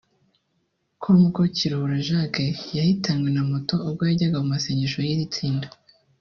[1.01, 5.67] com ko Kiruhura Jacques yahitanywe na moto ubwo yajyaga mu masengesho y’iri tsinda